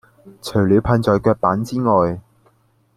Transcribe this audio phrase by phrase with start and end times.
[0.41, 2.19] 除了噴在腳板之外